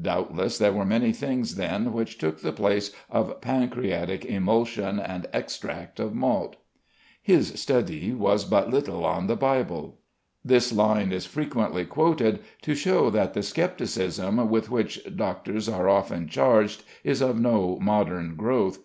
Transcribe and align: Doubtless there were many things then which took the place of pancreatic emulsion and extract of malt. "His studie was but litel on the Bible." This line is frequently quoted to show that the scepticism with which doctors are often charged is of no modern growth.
Doubtless 0.00 0.58
there 0.58 0.72
were 0.72 0.84
many 0.84 1.12
things 1.12 1.56
then 1.56 1.92
which 1.92 2.18
took 2.18 2.38
the 2.40 2.52
place 2.52 2.92
of 3.10 3.40
pancreatic 3.40 4.24
emulsion 4.24 5.00
and 5.00 5.26
extract 5.32 5.98
of 5.98 6.14
malt. 6.14 6.54
"His 7.20 7.60
studie 7.60 8.14
was 8.14 8.44
but 8.44 8.70
litel 8.70 9.04
on 9.04 9.26
the 9.26 9.34
Bible." 9.34 9.98
This 10.44 10.72
line 10.72 11.10
is 11.10 11.26
frequently 11.26 11.84
quoted 11.84 12.42
to 12.62 12.76
show 12.76 13.10
that 13.10 13.34
the 13.34 13.42
scepticism 13.42 14.48
with 14.48 14.70
which 14.70 15.00
doctors 15.16 15.68
are 15.68 15.88
often 15.88 16.28
charged 16.28 16.84
is 17.02 17.20
of 17.20 17.40
no 17.40 17.76
modern 17.80 18.36
growth. 18.36 18.78